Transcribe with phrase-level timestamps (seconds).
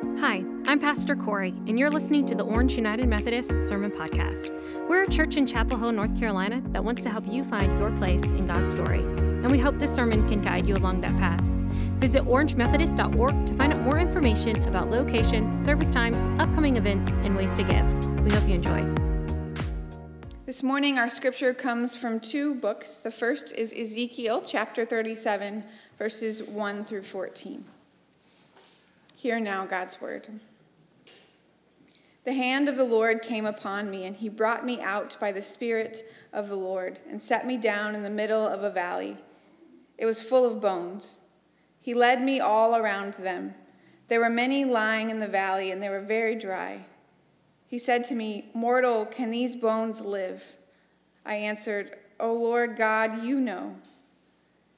[0.00, 4.48] Hi, I'm Pastor Corey, and you're listening to the Orange United Methodist Sermon Podcast.
[4.88, 7.90] We're a church in Chapel Hill, North Carolina that wants to help you find your
[7.96, 11.40] place in God's story, and we hope this sermon can guide you along that path.
[11.98, 17.52] Visit orangemethodist.org to find out more information about location, service times, upcoming events, and ways
[17.54, 18.24] to give.
[18.24, 18.84] We hope you enjoy.
[20.46, 23.00] This morning, our scripture comes from two books.
[23.00, 25.64] The first is Ezekiel chapter 37,
[25.98, 27.64] verses 1 through 14.
[29.18, 30.28] Hear now God's word.
[32.22, 35.42] The hand of the Lord came upon me, and he brought me out by the
[35.42, 39.16] Spirit of the Lord, and set me down in the middle of a valley.
[39.96, 41.18] It was full of bones.
[41.80, 43.56] He led me all around them.
[44.06, 46.84] There were many lying in the valley, and they were very dry.
[47.66, 50.44] He said to me, Mortal, can these bones live?
[51.26, 53.78] I answered, O Lord God, you know.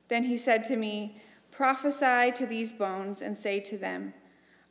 [0.09, 1.21] Then he said to me,
[1.51, 4.15] Prophesy to these bones, and say to them,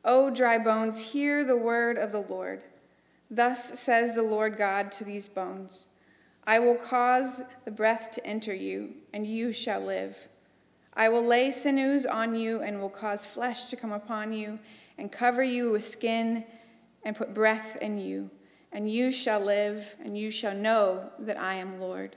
[0.04, 2.64] O dry bones, hear the word of the Lord.
[3.30, 5.88] Thus says the Lord God to these bones
[6.46, 10.18] I will cause the breath to enter you, and you shall live.
[10.96, 14.58] I will lay sinews on you, and will cause flesh to come upon you,
[14.98, 16.44] and cover you with skin,
[17.04, 18.32] and put breath in you.
[18.72, 22.16] And you shall live, and you shall know that I am Lord.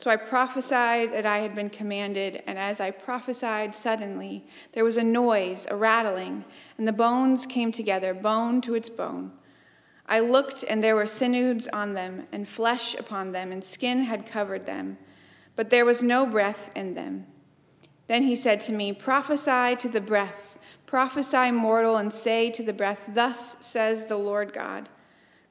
[0.00, 4.96] So I prophesied that I had been commanded, and as I prophesied, suddenly there was
[4.96, 6.46] a noise, a rattling,
[6.78, 9.30] and the bones came together, bone to its bone.
[10.06, 14.24] I looked, and there were sinews on them, and flesh upon them, and skin had
[14.24, 14.96] covered them,
[15.54, 17.26] but there was no breath in them.
[18.06, 22.72] Then he said to me, Prophesy to the breath, prophesy, mortal, and say to the
[22.72, 24.88] breath, Thus says the Lord God.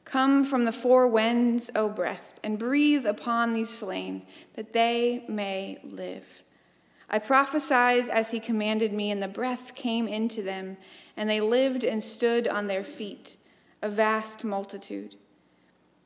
[0.09, 4.23] Come from the four winds, O breath, and breathe upon these slain,
[4.55, 6.41] that they may live.
[7.11, 10.77] I prophesied as he commanded me, and the breath came into them,
[11.15, 13.37] and they lived and stood on their feet,
[13.83, 15.13] a vast multitude.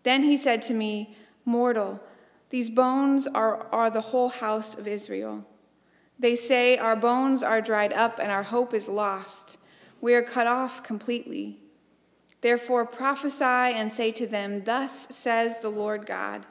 [0.03, 2.03] Then he said to me, Mortal,
[2.49, 5.45] these bones are, are the whole house of Israel.
[6.19, 9.57] They say, Our bones are dried up, and our hope is lost.
[10.01, 11.62] We are cut off completely.
[12.43, 16.45] Therefore prophesy and say to them, Thus says the Lord God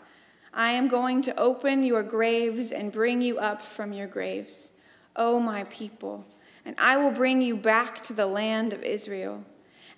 [0.55, 4.73] I am going to open your graves and bring you up from your graves,
[5.17, 6.25] O my people,
[6.65, 9.45] and I will bring you back to the land of Israel.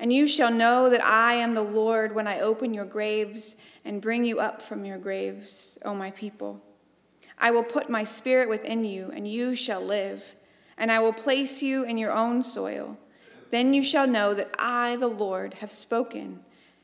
[0.01, 3.55] And you shall know that I am the Lord when I open your graves
[3.85, 6.61] and bring you up from your graves, O my people.
[7.39, 10.35] I will put my spirit within you, and you shall live,
[10.77, 12.99] and I will place you in your own soil
[13.55, 16.41] then you shall know that I, the Lord, have spoken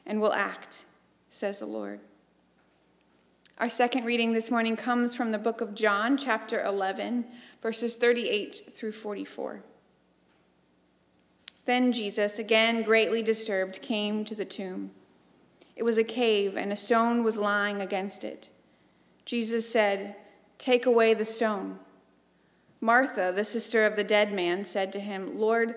[0.06, 0.84] and will act,
[1.28, 2.00] says the Lord.
[3.58, 7.26] Our second reading this morning comes from the book of John, chapter 11,
[7.60, 9.62] verses 38 through 44.
[11.66, 14.92] Then Jesus, again greatly disturbed, came to the tomb.
[15.76, 18.48] It was a cave, and a stone was lying against it.
[19.25, 20.16] Jesus said,
[20.58, 21.78] Take away the stone.
[22.81, 25.76] Martha, the sister of the dead man, said to him, Lord,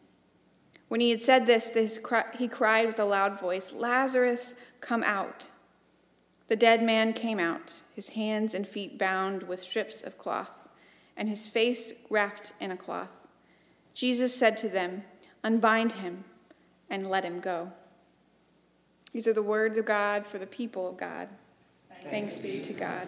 [0.91, 1.71] When he had said this,
[2.37, 5.47] he cried with a loud voice, Lazarus, come out.
[6.49, 10.67] The dead man came out, his hands and feet bound with strips of cloth,
[11.15, 13.25] and his face wrapped in a cloth.
[13.93, 15.05] Jesus said to them,
[15.45, 16.25] Unbind him
[16.89, 17.71] and let him go.
[19.13, 21.29] These are the words of God for the people of God.
[22.01, 23.07] Thanks be to God.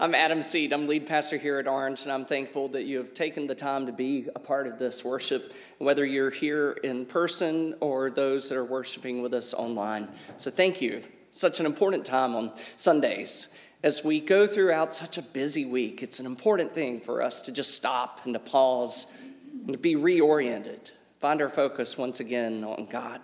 [0.00, 0.72] I'm Adam Seed.
[0.72, 3.84] I'm lead pastor here at Orange, and I'm thankful that you have taken the time
[3.84, 8.56] to be a part of this worship, whether you're here in person or those that
[8.56, 10.08] are worshiping with us online.
[10.38, 11.02] So thank you.
[11.32, 13.58] Such an important time on Sundays.
[13.82, 17.52] As we go throughout such a busy week, it's an important thing for us to
[17.52, 19.20] just stop and to pause
[19.66, 23.20] and to be reoriented, find our focus once again on God.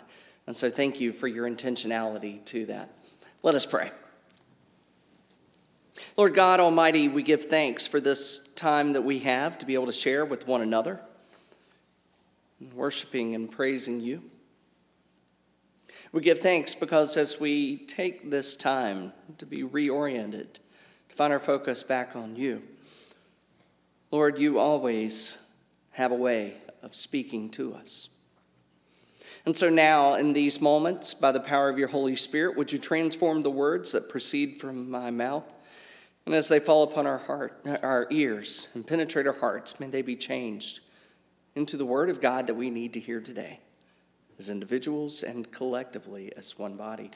[0.46, 2.90] And so thank you for your intentionality to that.
[3.43, 3.90] Let us pray.
[6.16, 9.84] Lord God Almighty, we give thanks for this time that we have to be able
[9.84, 10.98] to share with one another,
[12.74, 14.22] worshiping and praising you.
[16.12, 21.38] We give thanks because as we take this time to be reoriented, to find our
[21.38, 22.62] focus back on you,
[24.10, 25.36] Lord, you always
[25.90, 28.08] have a way of speaking to us.
[29.44, 32.78] And so now, in these moments, by the power of your Holy Spirit, would you
[32.78, 35.52] transform the words that proceed from my mouth?
[36.26, 40.02] And as they fall upon our heart, our ears, and penetrate our hearts, may they
[40.02, 40.81] be changed
[41.55, 43.61] into the word of God that we need to hear today,
[44.38, 47.12] as individuals and collectively as one body.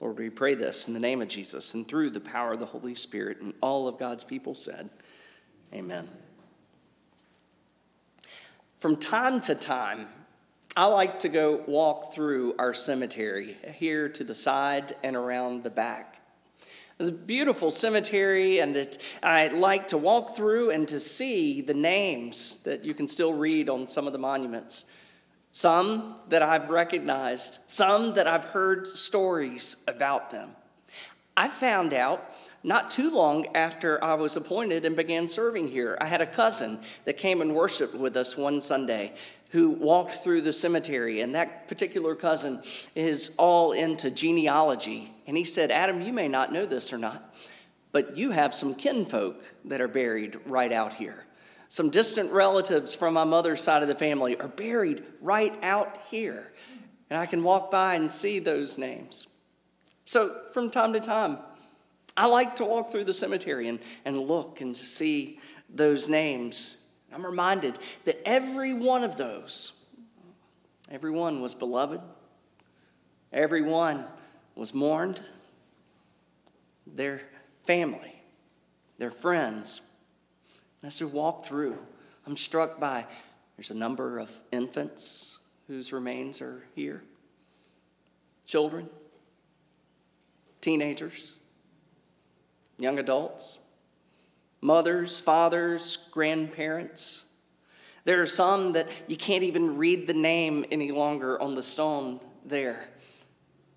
[0.00, 2.66] Lord, we pray this in the name of Jesus and through the power of the
[2.66, 4.90] Holy Spirit, and all of God's people said,
[5.72, 6.08] Amen.
[8.78, 10.08] From time to time,
[10.76, 15.70] I like to go walk through our cemetery here to the side and around the
[15.70, 16.15] back.
[16.98, 21.74] It's a beautiful cemetery, and it, I like to walk through and to see the
[21.74, 24.86] names that you can still read on some of the monuments.
[25.52, 30.50] Some that I've recognized, some that I've heard stories about them.
[31.36, 32.30] I found out
[32.64, 35.98] not too long after I was appointed and began serving here.
[36.00, 39.12] I had a cousin that came and worshiped with us one Sunday
[39.50, 42.62] who walked through the cemetery, and that particular cousin
[42.94, 45.12] is all into genealogy.
[45.26, 47.34] And he said, Adam, you may not know this or not,
[47.92, 51.24] but you have some kinfolk that are buried right out here.
[51.68, 56.52] Some distant relatives from my mother's side of the family are buried right out here.
[57.10, 59.28] And I can walk by and see those names.
[60.04, 61.38] So from time to time,
[62.16, 66.85] I like to walk through the cemetery and, and look and see those names
[67.16, 69.86] I'm reminded that every one of those,
[70.90, 72.02] everyone was beloved,
[73.32, 74.04] everyone
[74.54, 75.22] was mourned,
[76.86, 77.22] their
[77.62, 78.20] family,
[78.98, 79.80] their friends.
[80.84, 81.78] As we walk through,
[82.26, 83.06] I'm struck by
[83.56, 85.38] there's a number of infants
[85.68, 87.02] whose remains are here,
[88.44, 88.90] children,
[90.60, 91.38] teenagers,
[92.78, 93.60] young adults
[94.60, 97.26] mothers, fathers, grandparents.
[98.04, 102.20] There are some that you can't even read the name any longer on the stone
[102.44, 102.88] there.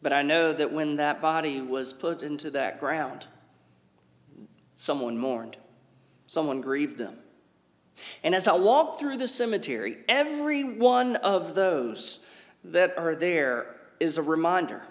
[0.02, 3.28] But I know that when that body was put into that ground,
[4.76, 5.58] someone mourned,
[6.28, 7.18] someone grieved them.
[8.24, 12.26] And as I walk through the cemetery, every one of those
[12.64, 14.81] that are there is a reminder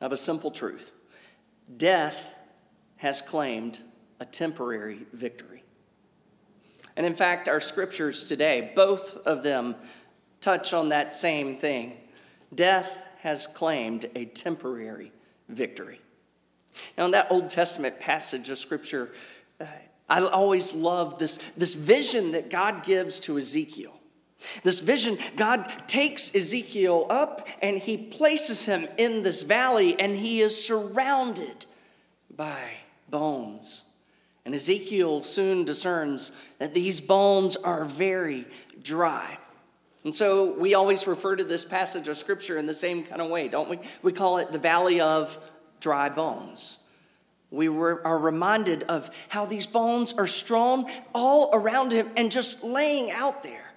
[0.00, 0.92] of a simple truth
[1.76, 2.34] death
[2.96, 3.80] has claimed
[4.20, 5.64] a temporary victory.
[6.96, 9.74] And in fact, our scriptures today, both of them
[10.40, 11.96] touch on that same thing.
[12.54, 15.12] Death has claimed a temporary
[15.48, 16.00] victory.
[16.96, 19.10] Now, in that Old Testament passage of scripture,
[19.60, 19.66] uh,
[20.08, 23.94] I always love this, this vision that God gives to Ezekiel.
[24.62, 30.40] This vision, God takes Ezekiel up and he places him in this valley, and he
[30.40, 31.66] is surrounded
[32.34, 32.58] by
[33.10, 33.89] bones
[34.44, 38.46] and Ezekiel soon discerns that these bones are very
[38.82, 39.38] dry.
[40.04, 43.28] And so we always refer to this passage of scripture in the same kind of
[43.28, 43.78] way, don't we?
[44.02, 45.38] We call it the valley of
[45.80, 46.88] dry bones.
[47.50, 53.10] We are reminded of how these bones are strewn all around him and just laying
[53.10, 53.72] out there.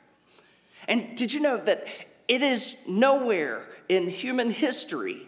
[0.87, 1.87] And did you know that
[2.27, 5.27] it is nowhere in human history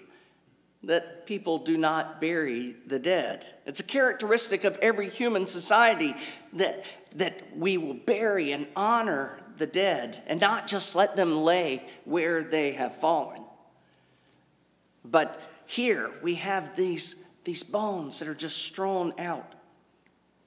[0.83, 3.45] that people do not bury the dead.
[3.65, 6.15] It's a characteristic of every human society
[6.53, 6.83] that,
[7.15, 12.43] that we will bury and honor the dead and not just let them lay where
[12.43, 13.43] they have fallen.
[15.03, 19.54] But here we have these, these bones that are just strewn out.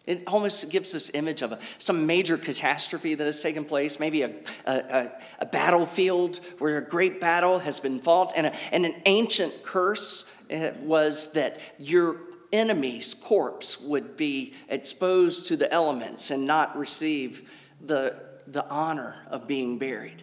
[0.08, 4.22] It almost gives this image of a, some major catastrophe that has taken place, maybe
[4.22, 4.30] a,
[4.64, 10.34] a, a, battlefield where a great battle has been fought, and, and an ancient curse
[10.48, 12.16] eh, was that your
[12.54, 17.50] enemy's corpse would be exposed to the elements and not receive
[17.84, 20.22] the, the honor of being buried.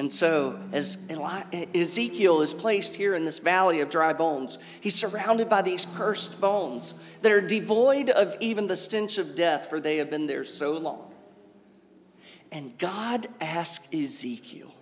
[0.00, 1.10] And so, as
[1.74, 6.40] Ezekiel is placed here in this valley of dry bones, he's surrounded by these cursed
[6.40, 10.42] bones that are devoid of even the stench of death, for they have been there
[10.42, 11.12] so long.
[12.50, 14.74] And God asked Ezekiel,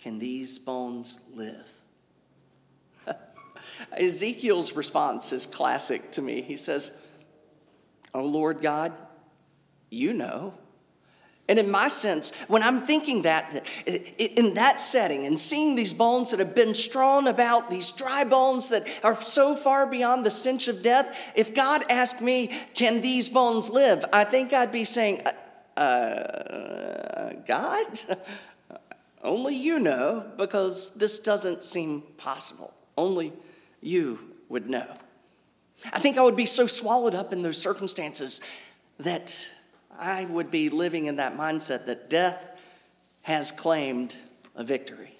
[0.00, 1.72] Can these bones live?
[3.92, 6.42] Ezekiel's response is classic to me.
[6.42, 7.00] He says,
[8.12, 8.92] Oh Lord God,
[9.88, 10.54] you know.
[11.48, 13.64] And in my sense, when I'm thinking that,
[14.18, 18.68] in that setting, and seeing these bones that have been strewn about, these dry bones
[18.68, 23.30] that are so far beyond the stench of death, if God asked me, Can these
[23.30, 24.04] bones live?
[24.12, 25.22] I think I'd be saying,
[25.76, 27.86] uh, uh God?
[29.22, 32.74] Only you know, because this doesn't seem possible.
[32.96, 33.32] Only
[33.80, 34.86] you would know.
[35.92, 38.40] I think I would be so swallowed up in those circumstances
[38.98, 39.48] that
[39.98, 42.46] I would be living in that mindset that death
[43.22, 44.16] has claimed
[44.54, 45.17] a victory.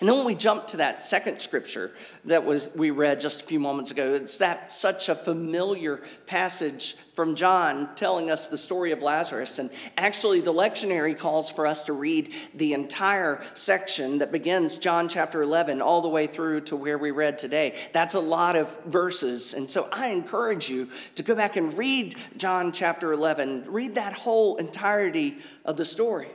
[0.00, 1.92] And then when we jump to that second scripture
[2.24, 6.94] that was we read just a few moments ago, it's that such a familiar passage
[6.94, 9.58] from John telling us the story of Lazarus.
[9.58, 15.08] And actually, the lectionary calls for us to read the entire section that begins John
[15.08, 17.76] chapter 11 all the way through to where we read today.
[17.92, 19.54] That's a lot of verses.
[19.54, 24.14] And so I encourage you to go back and read John chapter 11, read that
[24.14, 26.28] whole entirety of the story.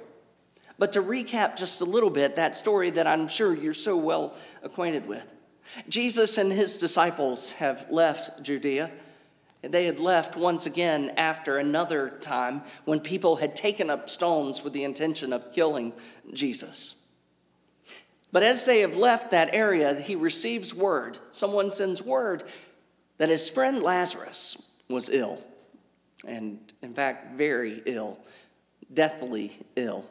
[0.80, 4.36] But to recap just a little bit, that story that I'm sure you're so well
[4.64, 5.36] acquainted with.
[5.90, 8.90] Jesus and his disciples have left Judea.
[9.62, 14.72] They had left once again after another time when people had taken up stones with
[14.72, 15.92] the intention of killing
[16.34, 17.06] Jesus.
[18.32, 22.44] But as they have left that area, he receives word, someone sends word
[23.18, 25.44] that his friend Lazarus was ill,
[26.26, 28.18] and in fact, very ill,
[28.94, 30.06] deathly ill.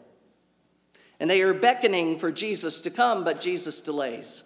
[1.21, 4.45] And they are beckoning for Jesus to come, but Jesus delays.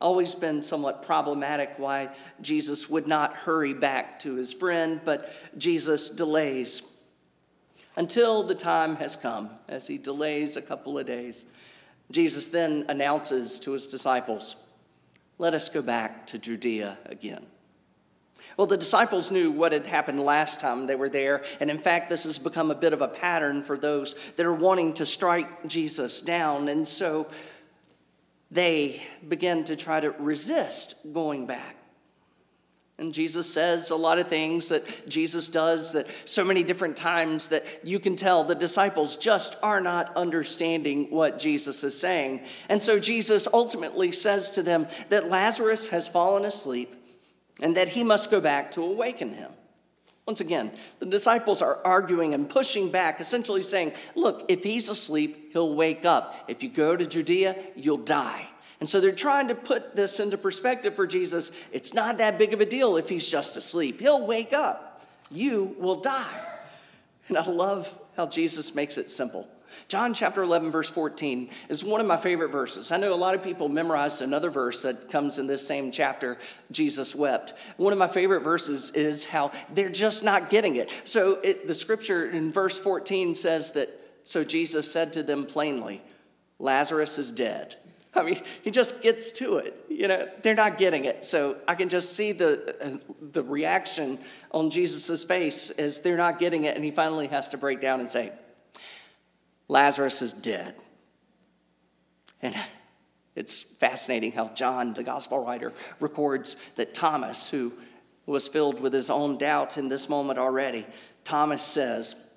[0.00, 6.10] Always been somewhat problematic why Jesus would not hurry back to his friend, but Jesus
[6.10, 6.94] delays
[7.96, 11.46] until the time has come, as he delays a couple of days.
[12.10, 14.56] Jesus then announces to his disciples,
[15.38, 17.46] Let us go back to Judea again.
[18.56, 21.42] Well, the disciples knew what had happened last time they were there.
[21.60, 24.54] And in fact, this has become a bit of a pattern for those that are
[24.54, 26.68] wanting to strike Jesus down.
[26.68, 27.28] And so
[28.50, 31.76] they begin to try to resist going back.
[32.96, 37.48] And Jesus says a lot of things that Jesus does that so many different times
[37.48, 42.42] that you can tell the disciples just are not understanding what Jesus is saying.
[42.68, 46.94] And so Jesus ultimately says to them that Lazarus has fallen asleep
[47.60, 49.50] and that he must go back to awaken him.
[50.26, 55.52] Once again, the disciples are arguing and pushing back, essentially saying, Look, if he's asleep,
[55.52, 56.44] he'll wake up.
[56.48, 58.48] If you go to Judea, you'll die.
[58.80, 61.52] And so they're trying to put this into perspective for Jesus.
[61.72, 64.00] It's not that big of a deal if he's just asleep.
[64.00, 65.06] He'll wake up.
[65.30, 66.40] You will die.
[67.28, 69.48] And I love how Jesus makes it simple.
[69.88, 72.92] John chapter 11, verse 14 is one of my favorite verses.
[72.92, 76.38] I know a lot of people memorized another verse that comes in this same chapter,
[76.70, 77.54] Jesus wept.
[77.76, 80.90] One of my favorite verses is how they're just not getting it.
[81.04, 83.88] So it, the scripture in verse 14 says that,
[84.24, 86.02] so Jesus said to them plainly,
[86.58, 87.76] Lazarus is dead.
[88.16, 89.74] I mean, he just gets to it.
[89.88, 91.24] You know, they're not getting it.
[91.24, 93.00] So I can just see the,
[93.32, 94.18] the reaction
[94.52, 96.76] on Jesus' face as they're not getting it.
[96.76, 98.32] And he finally has to break down and say,
[99.68, 100.74] Lazarus is dead.
[102.42, 102.56] And
[103.34, 107.72] it's fascinating how John, the gospel writer, records that Thomas, who
[108.26, 110.86] was filled with his own doubt in this moment already,
[111.24, 112.32] Thomas says,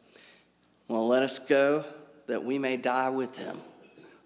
[0.87, 1.85] Well, let us go
[2.27, 3.57] that we may die with him.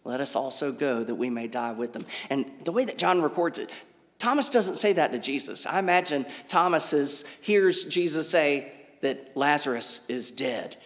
[0.04, 2.06] Let us also go that we may die with them.
[2.30, 3.70] And the way that John records it,
[4.18, 5.66] Thomas doesn't say that to Jesus.
[5.66, 10.78] I imagine Thomas is, hears Jesus say that Lazarus is dead.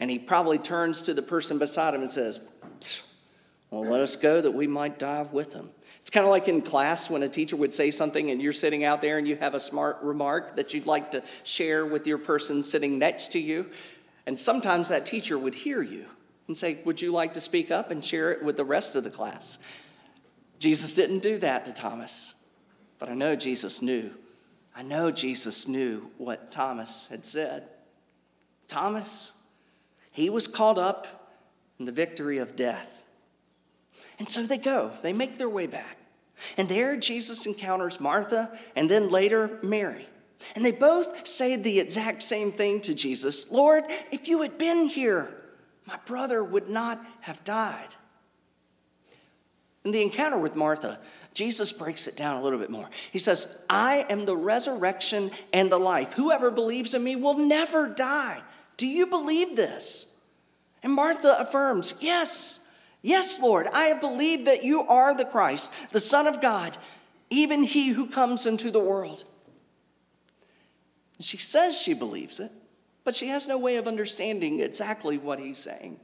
[0.00, 2.40] And he probably turns to the person beside him and says,
[3.70, 5.70] Well, let us go that we might die with him.
[6.00, 8.82] It's kind of like in class when a teacher would say something and you're sitting
[8.82, 12.18] out there and you have a smart remark that you'd like to share with your
[12.18, 13.66] person sitting next to you.
[14.26, 16.06] And sometimes that teacher would hear you
[16.46, 19.04] and say, Would you like to speak up and share it with the rest of
[19.04, 19.58] the class?
[20.58, 22.46] Jesus didn't do that to Thomas,
[22.98, 24.10] but I know Jesus knew.
[24.74, 27.68] I know Jesus knew what Thomas had said.
[28.68, 29.39] Thomas,
[30.20, 31.06] he was caught up
[31.78, 33.02] in the victory of death.
[34.18, 35.96] And so they go, they make their way back.
[36.56, 40.06] And there Jesus encounters Martha and then later Mary.
[40.54, 44.86] And they both say the exact same thing to Jesus Lord, if you had been
[44.86, 45.34] here,
[45.86, 47.94] my brother would not have died.
[49.84, 50.98] In the encounter with Martha,
[51.32, 52.88] Jesus breaks it down a little bit more.
[53.12, 56.12] He says, I am the resurrection and the life.
[56.12, 58.42] Whoever believes in me will never die.
[58.76, 60.09] Do you believe this?
[60.82, 62.68] And Martha affirms, Yes,
[63.02, 66.76] yes, Lord, I have believed that you are the Christ, the Son of God,
[67.28, 69.24] even he who comes into the world.
[71.20, 72.50] She says she believes it,
[73.04, 76.00] but she has no way of understanding exactly what he's saying.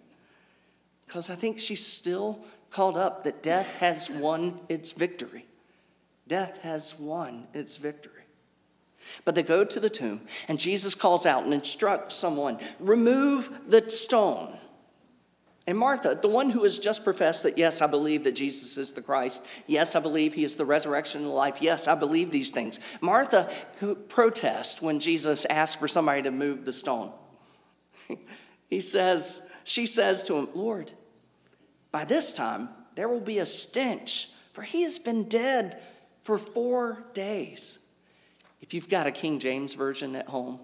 [1.07, 2.41] Because I think she's still
[2.71, 5.47] called up that death has won its victory.
[6.29, 8.13] Death has won its victory.
[9.25, 13.89] But they go to the tomb, and Jesus calls out and instructs someone remove the
[13.89, 14.57] stone.
[15.67, 18.93] And Martha, the one who has just professed that, yes, I believe that Jesus is
[18.93, 19.47] the Christ.
[19.67, 21.61] Yes, I believe he is the resurrection and the life.
[21.61, 22.79] Yes, I believe these things.
[23.01, 27.13] Martha, who protests when Jesus asks for somebody to move the stone.
[28.71, 30.93] he says, she says to him, Lord,
[31.91, 35.83] by this time there will be a stench, for he has been dead
[36.23, 37.81] for four days.
[38.61, 40.61] If you've got a King James version at home,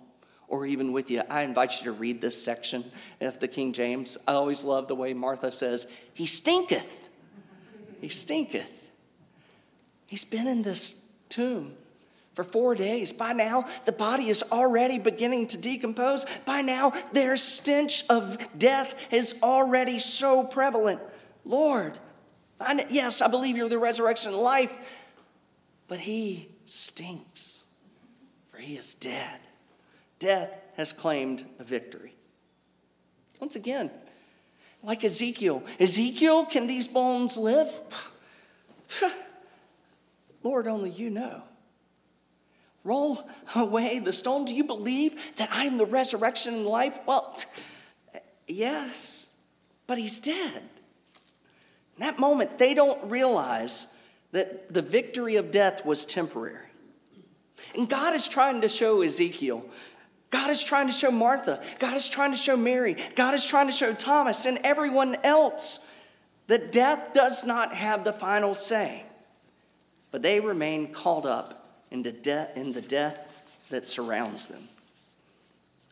[0.52, 2.84] or even with you, I invite you to read this section
[3.22, 4.18] of the King James.
[4.28, 7.08] I always love the way Martha says, He stinketh.
[8.02, 8.90] He stinketh.
[10.10, 11.72] He's been in this tomb
[12.34, 13.14] for four days.
[13.14, 16.26] By now, the body is already beginning to decompose.
[16.44, 21.00] By now, their stench of death is already so prevalent.
[21.46, 21.98] Lord,
[22.60, 25.00] I, yes, I believe you're the resurrection life,
[25.88, 27.68] but he stinks,
[28.50, 29.40] for he is dead
[30.22, 32.14] death has claimed a victory.
[33.40, 33.90] Once again,
[34.82, 37.72] like Ezekiel, Ezekiel, can these bones live?
[40.42, 41.42] Lord, only you know.
[42.84, 44.44] Roll away the stone.
[44.44, 46.98] Do you believe that I am the resurrection and life?
[47.06, 47.36] Well,
[48.48, 49.40] yes,
[49.86, 50.62] but he's dead.
[51.96, 53.96] In that moment, they don't realize
[54.32, 56.66] that the victory of death was temporary.
[57.74, 59.64] And God is trying to show Ezekiel
[60.32, 61.62] God is trying to show Martha.
[61.78, 62.96] God is trying to show Mary.
[63.14, 65.86] God is trying to show Thomas and everyone else
[66.46, 69.04] that death does not have the final say.
[70.10, 74.62] But they remain called up into death in the death that surrounds them.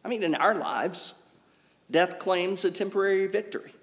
[0.02, 1.22] I mean, in our lives,
[1.90, 3.74] death claims a temporary victory.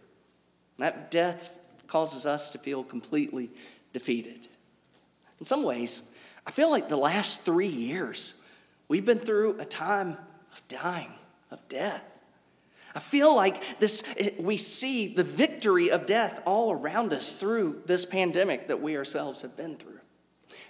[0.79, 3.51] That death causes us to feel completely
[3.93, 4.47] defeated.
[5.39, 6.15] In some ways,
[6.47, 8.43] I feel like the last three years,
[8.87, 10.17] we've been through a time
[10.57, 11.11] of dying,
[11.51, 12.03] of death.
[12.95, 14.03] I feel like this,
[14.39, 19.43] we see the victory of death all around us through this pandemic that we ourselves
[19.43, 19.99] have been through.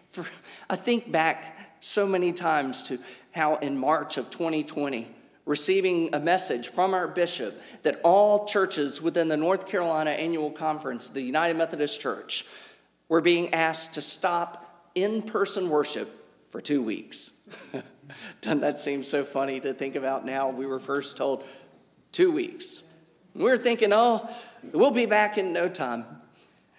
[0.09, 0.25] For,
[0.69, 2.99] I think back so many times to
[3.31, 5.07] how in March of 2020,
[5.45, 11.09] receiving a message from our bishop that all churches within the North Carolina Annual Conference,
[11.09, 12.45] the United Methodist Church,
[13.07, 16.09] were being asked to stop in person worship
[16.49, 17.47] for two weeks.
[18.41, 20.49] Doesn't that seem so funny to think about now?
[20.49, 21.45] We were first told
[22.11, 22.83] two weeks.
[23.33, 24.29] We were thinking, oh,
[24.71, 26.05] we'll be back in no time.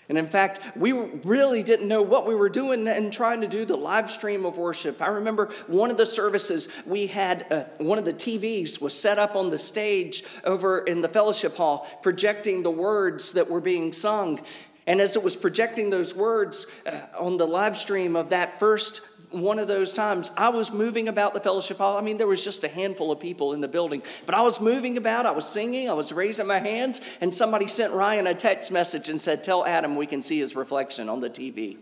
[0.09, 3.67] And in fact, we really didn't know what we were doing and trying to do
[3.67, 5.03] the live stream of worship.
[5.03, 9.19] I remember one of the services we had, uh, one of the TVs was set
[9.19, 13.93] up on the stage over in the fellowship hall, projecting the words that were being
[13.93, 14.41] sung.
[14.89, 19.03] And as it was projecting those words uh, on the live stream of that first
[19.31, 21.99] one of those times I was moving about the fellowship hall.
[21.99, 24.63] I mean, there was just a handful of people in the building, but I was
[24.63, 28.33] moving about, I was singing, I was raising my hands, and somebody sent Ryan a
[28.33, 31.77] text message and said, Tell Adam we can see his reflection on the TV.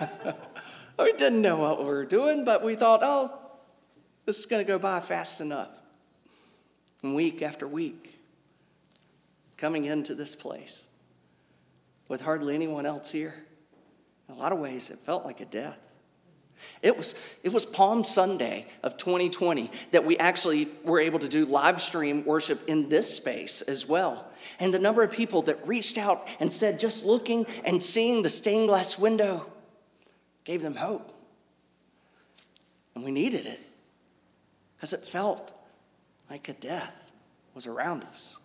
[0.98, 3.32] we didn't know what we were doing, but we thought, oh,
[4.26, 5.70] this is going to go by fast enough.
[7.04, 8.20] And week after week,
[9.56, 10.88] coming into this place
[12.10, 13.32] with hardly anyone else here,
[14.28, 15.78] in a lot of ways, it felt like a death.
[16.82, 21.46] It was, it was Palm Sunday of 2020 that we actually were able to do
[21.46, 24.26] live stream worship in this space as well.
[24.58, 28.28] And the number of people that reached out and said, just looking and seeing the
[28.28, 29.46] stained glass window
[30.44, 31.14] gave them hope.
[32.96, 33.60] And we needed it
[34.76, 35.52] because it felt
[36.28, 37.12] like a death
[37.54, 38.36] was around us.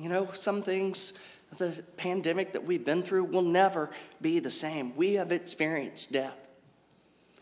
[0.00, 1.18] You know, some things,
[1.58, 4.94] the pandemic that we've been through will never be the same.
[4.96, 6.48] We have experienced death.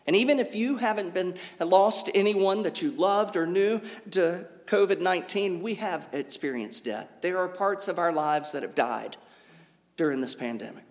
[0.07, 4.47] And even if you haven't been lost to anyone that you loved or knew to
[4.65, 7.09] COVID 19, we have experienced death.
[7.21, 9.17] There are parts of our lives that have died
[9.99, 10.85] during this pandemic.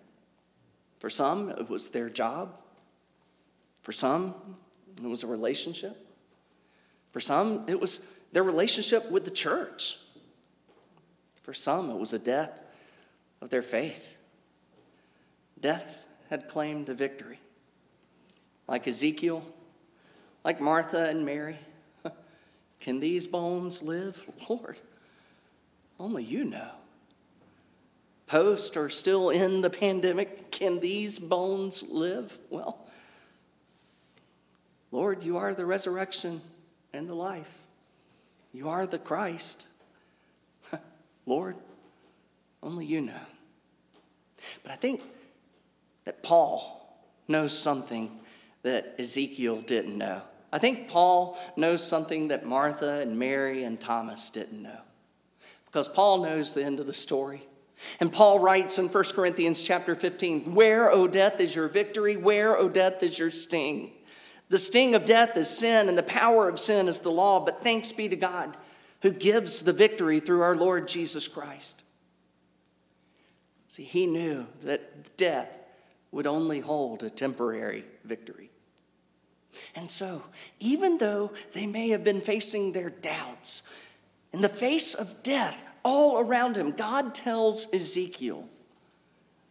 [1.00, 2.60] For some, it was their job.
[3.82, 4.34] For some,
[5.02, 5.96] it was a relationship.
[7.10, 9.98] For some, it was their relationship with the church.
[11.42, 12.60] For some, it was a death
[13.40, 14.16] of their faith.
[15.60, 17.40] Death had claimed a victory
[18.68, 19.42] like Ezekiel,
[20.44, 21.58] like Martha and Mary?
[22.80, 24.30] Can these bones live?
[24.48, 24.80] Lord,
[25.98, 26.70] only you know.
[28.26, 32.38] Post or still in the pandemic, can these bones live?
[32.50, 32.78] Well,
[34.92, 36.42] Lord, you are the resurrection
[36.92, 37.62] and the life.
[38.52, 39.66] You are the Christ.
[41.26, 41.56] Lord,
[42.62, 43.20] only you know.
[44.62, 45.02] But I think
[46.04, 48.18] that Paul knows something
[48.62, 50.22] that Ezekiel didn't know.
[50.52, 54.80] I think Paul knows something that Martha and Mary and Thomas didn't know.
[55.66, 57.42] Because Paul knows the end of the story.
[58.00, 62.16] And Paul writes in 1 Corinthians chapter 15, Where, O death, is your victory?
[62.16, 63.92] Where, O death, is your sting?
[64.48, 67.44] The sting of death is sin, and the power of sin is the law.
[67.44, 68.56] But thanks be to God
[69.02, 71.84] who gives the victory through our Lord Jesus Christ.
[73.68, 75.58] See, he knew that death
[76.10, 78.50] would only hold a temporary victory.
[79.74, 80.22] And so,
[80.58, 83.62] even though they may have been facing their doubts,
[84.32, 88.48] in the face of death all around him, God tells Ezekiel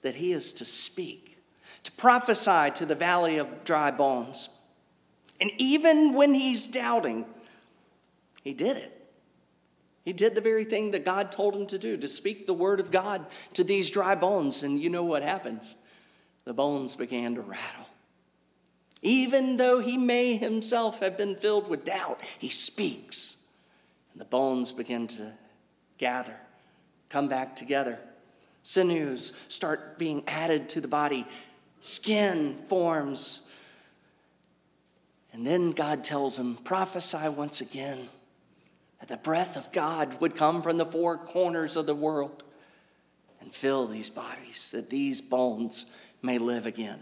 [0.01, 1.37] that he is to speak,
[1.83, 4.49] to prophesy to the valley of dry bones.
[5.39, 7.25] And even when he's doubting,
[8.43, 9.06] he did it.
[10.07, 12.79] He did the very thing that God told him to do, to speak the word
[12.79, 14.63] of God to these dry bones.
[14.63, 15.83] And you know what happens?
[16.45, 17.89] The bones began to rattle.
[19.01, 23.51] Even though he may himself have been filled with doubt, he speaks.
[24.13, 25.33] And the bones begin to
[25.97, 26.37] gather,
[27.09, 27.99] come back together.
[28.63, 31.27] Sinews start being added to the body,
[31.81, 33.51] skin forms.
[35.33, 38.07] And then God tells him, prophesy once again
[38.99, 42.43] that the breath of God would come from the four corners of the world
[43.41, 46.99] and fill these bodies, that these bones may live again.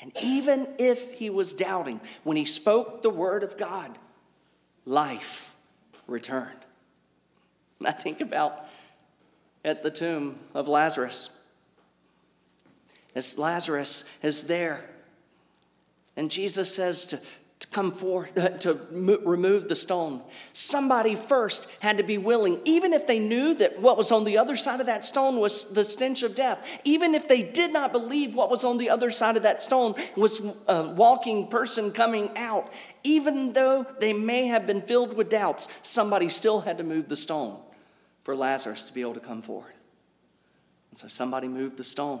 [0.00, 3.98] And even if he was doubting, when he spoke the word of God,
[4.84, 5.54] life
[6.06, 6.50] returned.
[7.78, 8.66] And I think about
[9.64, 11.30] at the tomb of Lazarus.
[13.14, 14.84] As Lazarus is there,
[16.16, 17.20] and Jesus says to,
[17.70, 20.22] come forth, to remove the stone.
[20.52, 24.38] Somebody first had to be willing, even if they knew that what was on the
[24.38, 27.92] other side of that stone was the stench of death, even if they did not
[27.92, 32.36] believe what was on the other side of that stone was a walking person coming
[32.36, 32.72] out,
[33.04, 37.16] even though they may have been filled with doubts, somebody still had to move the
[37.16, 37.58] stone
[38.24, 39.66] for Lazarus to be able to come forth.
[40.90, 42.20] And so somebody moved the stone,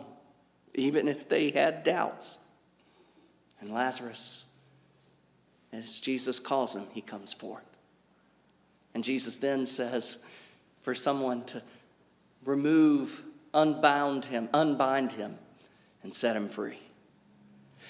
[0.74, 2.44] even if they had doubts.
[3.60, 4.44] And Lazarus
[5.72, 7.64] as Jesus calls him, he comes forth.
[8.94, 10.24] And Jesus then says
[10.82, 11.62] for someone to
[12.44, 15.38] remove, unbound him, unbind him,
[16.02, 16.78] and set him free.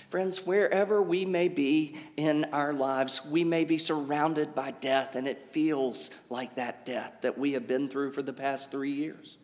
[0.08, 5.28] Friends, wherever we may be in our lives, we may be surrounded by death, and
[5.28, 9.36] it feels like that death that we have been through for the past three years.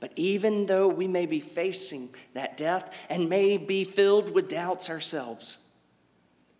[0.00, 4.90] But even though we may be facing that death and may be filled with doubts
[4.90, 5.65] ourselves,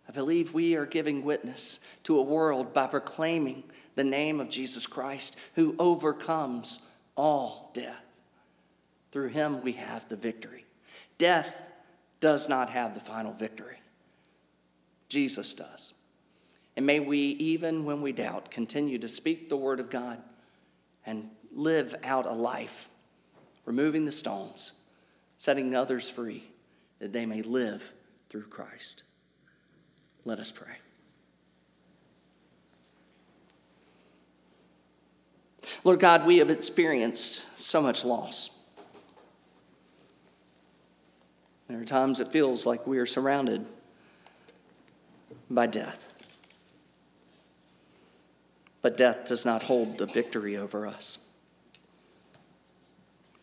[0.07, 3.63] I believe we are giving witness to a world by proclaiming
[3.95, 8.03] the name of Jesus Christ who overcomes all death.
[9.11, 10.65] Through him we have the victory.
[11.17, 11.53] Death
[12.19, 13.77] does not have the final victory,
[15.09, 15.93] Jesus does.
[16.75, 20.19] And may we, even when we doubt, continue to speak the word of God
[21.07, 22.89] and live out a life,
[23.65, 24.79] removing the stones,
[25.37, 26.43] setting others free,
[26.99, 27.91] that they may live
[28.29, 29.03] through Christ.
[30.27, 30.73] Let us pray.
[35.85, 38.61] Lord God, we have experienced so much loss.
[41.69, 43.67] There are times it feels like we are surrounded
[45.49, 46.13] by death.
[48.81, 51.19] But death does not hold the victory over us.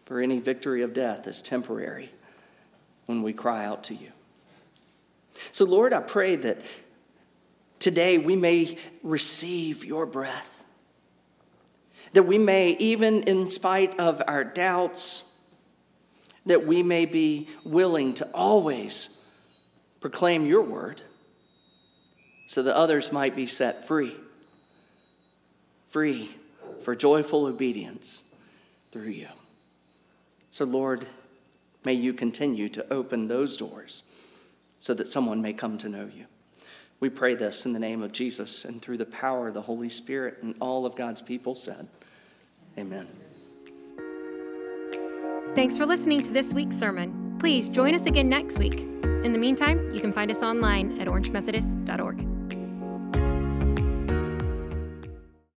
[0.05, 2.11] For any victory of death is temporary
[3.07, 4.13] when we cry out to you.
[5.53, 6.59] So, Lord, I pray that
[7.79, 10.65] today we may receive your breath.
[12.13, 15.39] That we may, even in spite of our doubts,
[16.47, 19.27] that we may be willing to always
[20.01, 21.03] proclaim your word
[22.47, 24.15] so that others might be set free.
[25.89, 26.31] Free
[26.83, 28.23] for joyful obedience
[28.93, 29.29] through you.
[30.51, 31.07] So, Lord,
[31.85, 34.05] may you continue to open those doors
[34.85, 36.27] so that someone may come to know you.
[37.01, 39.89] We pray this in the name of Jesus and through the power of the Holy
[39.89, 41.89] Spirit, and all of God's people said,
[42.79, 43.07] Amen.
[45.55, 47.35] Thanks for listening to this week's sermon.
[47.39, 48.75] Please join us again next week.
[48.75, 52.34] In the meantime, you can find us online at orangemethodist.org.